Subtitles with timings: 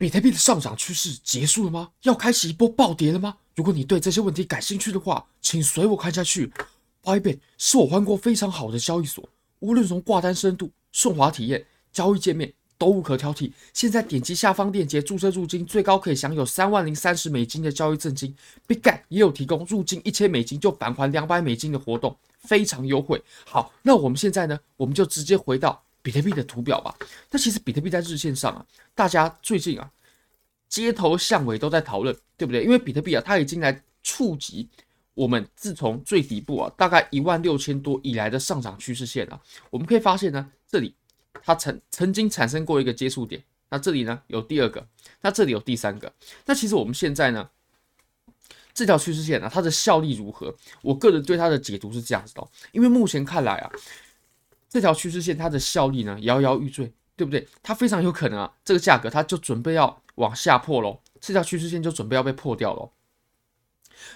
[0.00, 1.90] 比特币的上涨趋势结束了吗？
[2.04, 3.36] 要开启一波暴跌了吗？
[3.54, 6.50] 如果你对这些问题感兴趣的话，请随我看下去。
[7.04, 9.28] Bybit 是我玩过非常好的交易所，
[9.58, 13.52] 无论从挂单深度、顺滑体验、交易界面都无可挑剔。
[13.74, 18.34] 现在点击下方链接注册入金，最高可以享有三万零三十美金的交易赠金。
[18.66, 23.22] Bitget 也有提供入金一千美金就返还两百美金的活动，非常优惠。
[23.44, 25.82] 好，那我们现在呢，我们就直接回到。
[26.02, 26.94] 比特币的图表吧，
[27.30, 28.64] 那其实比特币在日线上啊，
[28.94, 29.90] 大家最近啊，
[30.68, 32.64] 街头巷尾都在讨论，对不对？
[32.64, 34.68] 因为比特币啊，它已经来触及
[35.12, 39.40] 我们自从最底部啊，大概一万六千多以来的上涨趋势线了。
[39.68, 40.94] 我们可以发现呢，这里
[41.42, 44.86] 它曾曾经产生过一个接触点，那这里呢有第二个，
[45.20, 46.10] 那这里有第三个。
[46.46, 47.50] 那其实我们现在呢，
[48.72, 50.54] 这条趋势线啊，它的效力如何？
[50.80, 53.70] 我个人对它的解读是这样子的，因为目前看来啊。
[54.70, 57.46] 这条趋势线它的效力呢，摇摇欲坠，对不对？
[57.60, 62.92] 它非常有可能啊，这个价格它就准备要往下破喽，这条趋势线就准备要被破掉喽。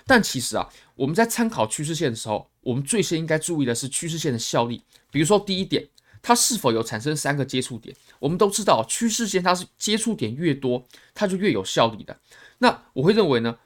[0.07, 4.83] 但其实啊，我们在参考趋势线的时候，我们最先应该注意的是趋势线的效力。
[5.11, 5.87] 比如说第一点，
[6.23, 7.95] 它是否有产生三个接触点？
[8.21, 12.17] 我们都知道，趋势线它是接触点越多，它就越有效力的。
[12.59, 13.59] 那我会认为呢，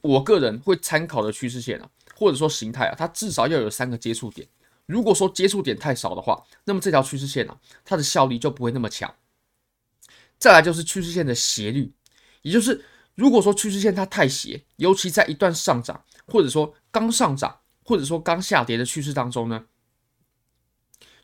[0.00, 4.46] 我个人会参考的趋势线啊，或者说形态啊，它至少要有三个接触点。
[4.86, 9.12] 如果说接触点太少的话，那么这条趋势线啊，它的效力就不会那么强。
[10.38, 11.92] 再来就是趋势线的斜率，
[12.42, 12.84] 也就是
[13.14, 19.66] 如果说趋势线它太斜，尤其在一段上涨，或者说刚上涨，或者说刚下跌的趋势当中呢，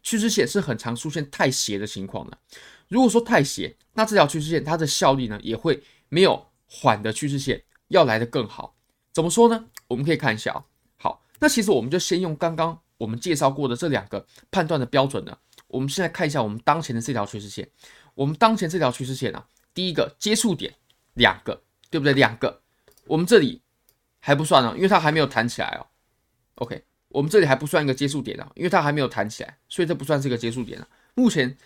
[0.03, 2.39] 趋势线是很常出现太斜的情况的。
[2.89, 8.77] 如果说太斜，那这条趋势线它的效力呢，也会没有缓的趋势线要来的更好。
[9.13, 9.67] 怎么说呢？
[9.89, 10.65] 我们可以看一下啊。
[10.97, 12.82] 好，那其实我们就先用刚刚。
[13.03, 15.37] 我们介绍过的这两个判断的标准呢，
[15.67, 17.69] 我们现在看一下我们当前的这条趋势线。
[18.15, 19.45] 我们当前这条趋势线啊，
[19.75, 20.73] 第一个接触点
[21.15, 22.13] 两个，对不对？
[22.13, 22.61] 两个，
[23.07, 23.61] 我们这里
[24.21, 25.87] 还不算啊，因为它还没有弹起来哦。
[26.57, 30.87] OK，我们这里还不算一个接触点啊，因为它还没有弹起来，所以这不算是一个接触点啊。
[31.15, 31.57] 目前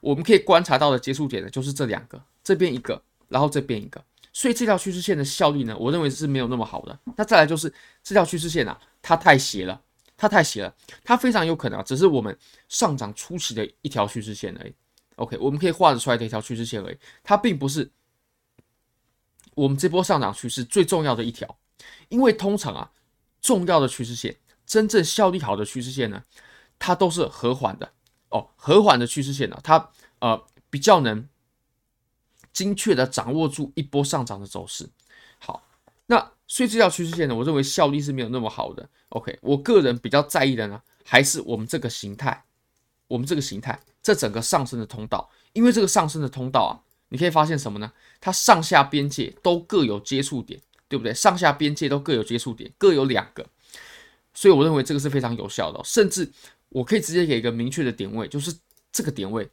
[0.00, 4.00] 我们可以观察到的接触点呢，就是这两个，这边一个，然后这边一个。
[4.32, 6.96] 所以这条趋势线的效力呢，我认为是没有那么好的。
[7.16, 7.72] 那再来就是
[8.04, 9.80] 这条趋势线啊，它太斜了。
[10.24, 10.74] 它太斜了，
[11.04, 12.34] 它非常有可能，只是我们
[12.66, 14.74] 上涨初期的一条趋势线而已。
[15.16, 17.90] OK，我们可以画得出来的一条趋势线而已，它并不是
[19.54, 21.58] 我们这波上涨趋势最重要的一条。
[22.08, 22.90] 因为通常啊，
[23.42, 26.24] 重要的趋势线，真正效力好的趋势线呢，
[26.78, 27.92] 它都是和缓的
[28.30, 28.48] 哦。
[28.56, 31.28] 和缓的趋势线呢，它呃比较能
[32.50, 34.88] 精确的掌握住一波上涨的走势。
[36.06, 36.32] 那。
[36.46, 38.86] 所以这条趋势线呢，我认为效力是没有那么好的。
[39.08, 42.44] OK，我个人比较在意的呢，还是我们这个形态，
[43.08, 45.30] 我们这个形态，这整个上升的通道。
[45.54, 46.72] 因为这个上升的通道啊，
[47.08, 47.90] 你可以发现什么呢？
[48.20, 51.14] 它上下边界都各有接触点，对不对？
[51.14, 53.46] 上下边界都各有接触点，各有两个。
[54.34, 56.30] 所以我认为这个是非常有效的，甚至
[56.68, 58.54] 我可以直接给一个明确的点位，就是
[58.92, 59.48] 这个点位，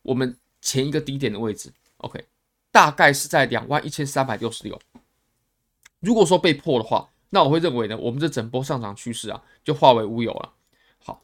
[0.00, 1.70] 我们前一个低点的位置。
[1.98, 2.24] OK，
[2.72, 4.80] 大概是在两万一千三百六十六。
[6.00, 10.52] 如果说被破的话，那我会认为呢，我们这整波上涨趋势啊，就化为乌有了。
[10.98, 11.22] 好，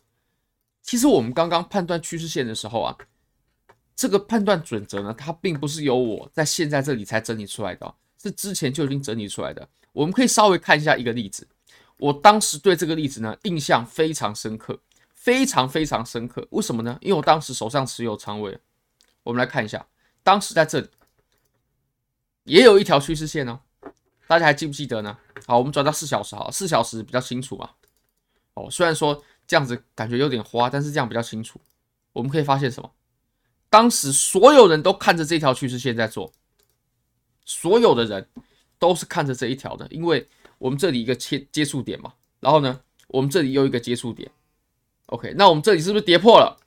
[0.83, 2.97] 其实我们刚刚判断趋势线的时候啊，
[3.97, 9.69] 这个判断准则呢，它并不是由我在现在这里才整理出来的，是之前就已经整理出来的。
[9.93, 11.49] 我们可以稍微看一下一个例子，
[11.99, 14.79] 我当时对这个例子呢，印象非常深刻，
[15.15, 16.47] 非常非常深刻。
[16.51, 16.99] 为什么呢？
[17.01, 18.59] 因为我当时手上持有仓位。
[19.23, 19.87] 我们来看一下，
[20.23, 20.89] 当时在这里
[22.45, 23.61] 也有一条趋势线哦。
[24.27, 25.17] 大家还记不记得呢？
[25.47, 27.71] 好，我们转到四小时，好，四小时比较清楚嘛。
[28.55, 31.61] 哦，虽然说这样子感觉有点花，但是这样比较清楚。
[32.13, 32.91] 我们可以发现什么？
[33.69, 36.33] 当时所有人都看着这条趋势线在做，
[37.45, 38.29] 所有的人
[38.79, 40.27] 都是看着这一条的，因为
[40.59, 44.31] 我们这里一个切接触点嘛，然后呢，我们这里又一个接触点。
[45.07, 46.59] OK，那我们这里是不是跌破了？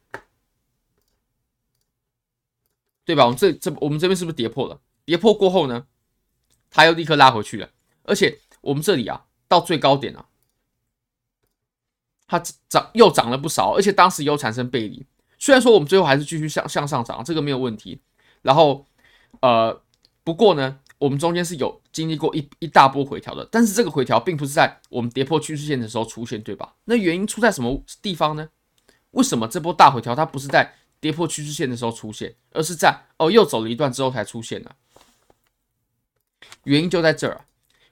[3.04, 3.26] 对吧？
[3.26, 4.80] 我们这这我们这边是不是跌破了？
[5.04, 5.88] 跌破过后呢？
[6.72, 7.70] 它又立刻拉回去了，
[8.04, 10.26] 而且我们这里啊，到最高点啊，
[12.28, 15.06] 它涨又涨了不少，而且当时又产生背离。
[15.38, 18.02] 虽然说我们最后还是继续向向上涨，这个没有问题。
[18.42, 18.86] 然后，
[19.42, 19.82] 呃，
[20.24, 26.76] 不过呢，我们中间是有经历过一一大波回调的，但是这个回调并不是在我们跌破趋势线的时候出现，对吧？
[26.86, 28.50] 那原因出在什么地方呢？
[29.12, 34.72] 为什么这波大回调它不是在跌破趋势线的时候出现，而是在哦又走了一段之后才出现呢？
[36.64, 37.46] 原因就在这儿，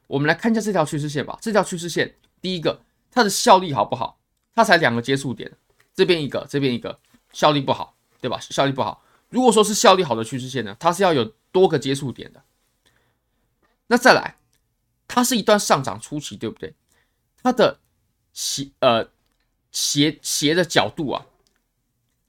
[0.08, 1.38] 我们来看一下这条趋势线吧。
[1.42, 4.20] 这条趋势线，第一个，它的效力好不好？
[4.54, 5.52] 它才两个接触点，
[5.94, 7.00] 这边一个，这边一个，
[7.32, 8.40] 效力不好，对吧？
[8.40, 9.04] 效力不好。
[9.30, 12.42] 如果说是效力好的趋势线呢，它是要有多个接触点的。
[13.88, 14.38] 那再来，
[15.08, 16.74] 它是一段上涨初期，对不对？
[17.44, 17.80] 它的
[18.34, 19.10] 斜呃
[19.72, 21.26] 斜斜的角度啊，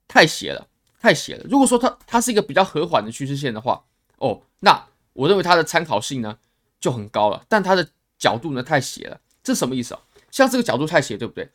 [0.07, 0.69] 太斜了，
[1.01, 1.45] 太斜了。
[1.49, 3.85] 如果说它它是一个比较和缓的趋势线的话，
[4.19, 4.88] 哦，那
[5.19, 6.39] 我认为它的参考性呢
[6.79, 7.45] 就很高了。
[7.49, 10.01] 但它的角度呢太斜了，这什么意思啊？
[10.31, 11.51] 像这个角度太斜，对不对？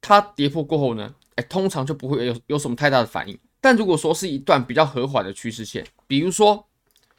[0.00, 3.38] 它跌破过后呢，哎，通常就不会有有什么太大的反应。
[3.60, 6.68] 但如果说是一段比较和缓的趋势线，比如说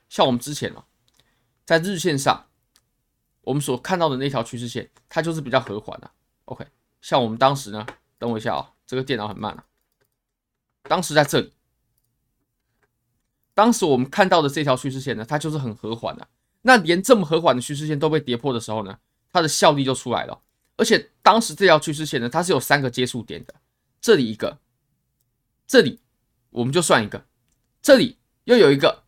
[0.10, 0.84] 像我们之前啊。
[1.66, 2.48] 在日线上，
[3.42, 6.10] 我们所看到的那条趋势线，它就是比较和缓的。
[6.46, 6.66] OK，
[7.02, 7.86] 像我们当时呢，
[8.18, 9.66] 等我一下啊，这个电脑很慢啊。
[10.84, 11.52] 当时在这里，
[13.58, 16.28] 当时我们看到的这条趋势线呢，它就是很和缓的。
[16.62, 18.96] 那连这么和缓的趋势线都被跌破的时候呢，
[19.32, 20.40] 它的效力就出来了。
[20.76, 23.56] 而且当时这条趋势线呢，它是有三个接触点的，
[24.00, 24.60] 这里一个，
[25.66, 26.00] 这里
[26.52, 27.26] 我们就算一个，
[27.82, 29.04] 这里又有一个。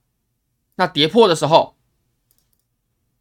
[0.77, 1.75] 那跌破的时候。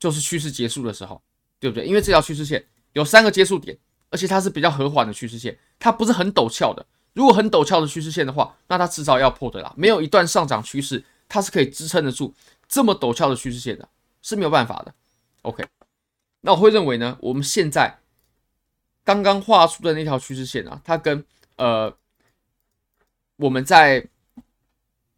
[0.00, 1.20] 就是趋势结束的时候，
[1.58, 1.84] 对不对？
[1.84, 3.76] 因为这条趋势线有三个接触点，
[4.10, 6.86] 而且它是比较和缓的趋势线，它不是很陡峭的。
[7.14, 9.74] 如果很陡峭的趋势线的话，那它迟早要破的啦。
[9.76, 12.34] 没有一段上涨趋势，它是可以支撑得住
[12.68, 13.88] 这么陡峭的趋势线的，
[14.22, 14.94] 是没有办法的。
[15.42, 15.64] OK，
[16.40, 17.98] 那我会认为呢，我们现在
[19.04, 21.24] 刚刚画出的那条趋势线啊，它跟
[21.56, 21.96] 呃
[23.36, 24.08] 我们在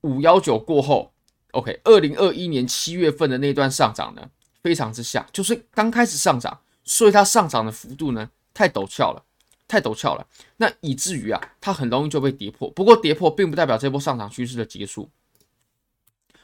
[0.03, 1.13] 五幺九过后
[1.53, 4.31] ，OK，二零二一年七月份的那段上涨呢。
[4.63, 9.25] 非常之像，就是刚开始上涨，所以它上涨的幅度呢太陡峭了，
[9.67, 10.27] 太陡峭了，
[10.59, 12.71] 那以至于啊，它很容易就被跌破。
[12.73, 15.09] 不过跌破并不代表这波上涨趋势的结束。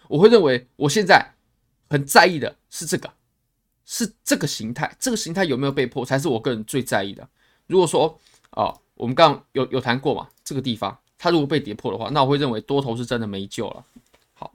[0.08, 1.34] 我会认为，我现在
[1.88, 3.12] 很在意的是这个，
[3.84, 7.28] 是这个形态，这个形态有没有被破，才是我个人最在意的。
[7.66, 8.18] 如果说
[8.50, 13.84] 啊、哦，我们刚刚有有谈过嘛，这个地方它如果被跌破的话，那我会认为多头是真的没救了。
[14.34, 14.52] 好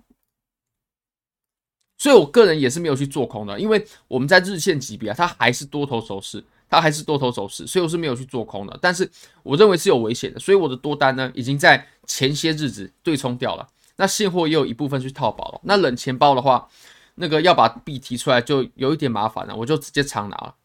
[1.97, 8.79] 所以，我个人也是没有去做空的，因为我们在日线级别啊，它还是多头走势，它还是多头走势，所以我是没有去做空的。
[8.81, 9.09] 但是，
[9.43, 13.69] 我认为是有危险的，所以我的多单呢，已经在前些日子对冲掉了。
[13.95, 15.61] 那现货也有一部分去套保了。
[15.63, 16.69] 那冷钱包的话，
[17.15, 20.55] 那个要把币提出来就有一点麻烦了，我就直接长拿了。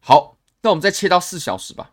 [0.00, 1.92] 好，那我们再切到四小时吧。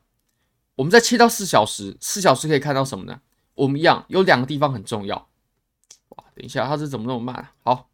[0.75, 3.21] 我们再切到四小时，四小时可以看到什么呢？
[3.53, 5.29] 我们一样有两个地方很重要。
[6.09, 7.53] 哇，等一下，它是怎么那么慢啊？
[7.63, 7.89] 好，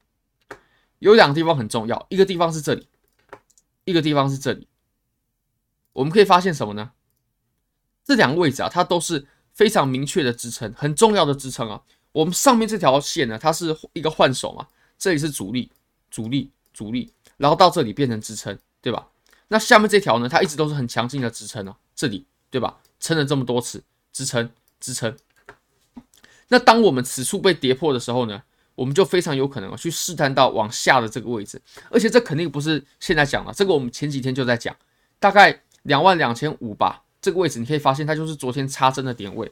[0.99, 2.87] 有两个地方很重要，一个地方是这里，
[3.83, 4.67] 一个地方是这里。
[5.91, 6.91] 我们可以发现什么呢？
[8.05, 9.27] 这两个位置啊，它都是
[9.59, 11.81] 非常明确的支撑，很重要的支撑啊。
[12.13, 14.65] 我们上面这条线呢，它是一个换手嘛，
[14.97, 15.69] 这里是阻力，
[16.09, 19.09] 阻力，阻力，然后到这里变成支撑，对吧？
[19.49, 22.79] 那下面这条呢，它一直都是很强劲的支撑哦，这里，对吧？
[23.01, 23.83] 撑了这么多次，
[24.13, 25.13] 支撑，支撑。
[26.47, 28.41] 那当我们此处被跌破的时候呢，
[28.75, 31.61] 我们就非常有可能去试探到往下的这个位置，
[31.91, 34.73] 而且这肯定不是现在讲的，这个我们前几天就在讲，
[35.19, 39.51] 大概两万两千五吧，这个位置你可以发现它就是昨天插针的点位。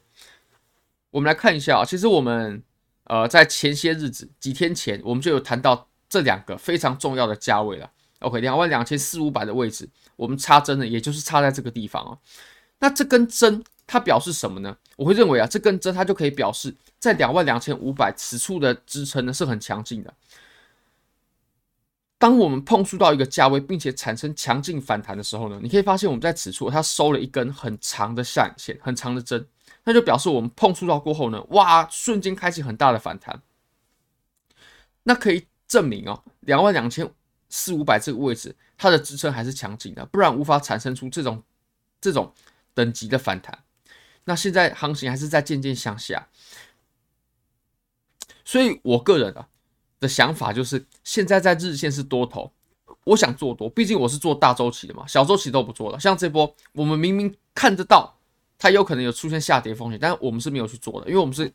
[1.11, 2.61] 我们来看一下啊，其实我们
[3.05, 7.91] 呃在前些日子几天前，我们就有谈到这两个非常重要的价位了。
[8.19, 12.17] OK，两万两千四五百的位置，我们插针的，也就是插在这个地方啊。
[12.79, 14.75] 那这根针它表示什么呢？
[14.95, 16.75] 我会认为啊，这根针它就可以表示。
[16.99, 20.11] 在两万两千五百此处的支撑呢是很强劲的。
[22.19, 29.47] 当我们碰触到一个价位，并且产生强劲反弹的时候呢，你可以发现我们在此处它收了一根很长的下影线，很长的针，
[29.83, 33.41] 那就表示我们碰触到过后呢，哇，瞬间开启很大的反弹。
[35.03, 37.09] 那可以证明哦，两万两千
[37.49, 41.43] 四五百这个位置它的支撑还是强劲的，不然无法产生出这种
[42.01, 42.33] 这种
[42.73, 43.57] 等级的反弹。
[44.25, 46.27] 那现在行情还是在渐渐向下。
[48.43, 49.47] 所以，我个人啊
[49.99, 52.51] 的想法就是，现在在日线是多头，
[53.03, 55.99] 我想做多，毕竟我是做大周期的嘛，小周期都不做了。
[55.99, 58.17] 像这波，我们明明看得到
[58.57, 61.51] 它有可能有出现下跌风险，但是我们是没有去做的，因为我们是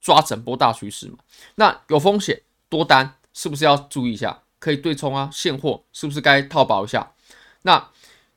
[0.00, 1.18] 抓整波大趋势嘛。
[1.54, 4.42] 那有风险多单是不是要注意一下？
[4.58, 7.10] 可以对冲啊，现货是不是该套保一下？
[7.62, 7.90] 那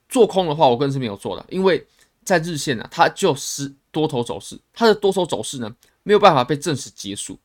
[0.08, 1.86] 做空的话，我个人是没有做的，因为
[2.24, 7.38] 在日线呢，它就是多头走势，它的多头走势呢没有办法被证实结束。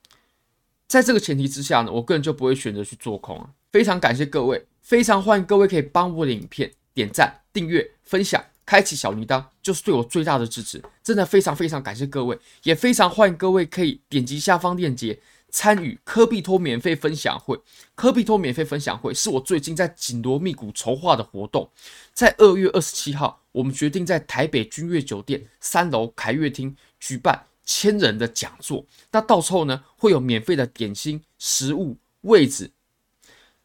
[0.88, 3.50] 在这个前提之下呢，我个人就不会选择去做空啊。
[3.70, 10.82] 非常感谢各位，非常欢迎各位可以帮我的影片点赞、订阅、分享、开启小铃铛，就是对我最大的支持。
[11.04, 17.60] 真的非常非常感谢各位，也非常欢迎各位可以点击下方链接参与科比托免费分享会。
[17.94, 21.70] 科比托免费分享会是我最近在紧锣密鼓筹划的活动，
[22.14, 27.44] 在二月二十七号，我们决定在台北君悦酒店三楼凯悦厅举办。
[27.68, 28.86] 千人的讲座。
[29.12, 32.70] 那到时候呢，会有免费的点心、食物、位置，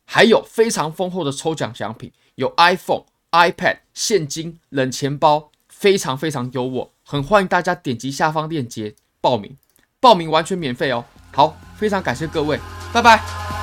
[0.04, 6.90] 还有非常丰厚的抽奖奖品，有 iPhone、iPad、现金、冷钱包，非常非常优渥。
[7.06, 9.58] 很欢迎大家点击下方链接报名，
[10.02, 11.06] 报名完全免费哦。
[11.32, 12.60] 好，非常感谢各位，
[12.94, 13.63] 拜拜。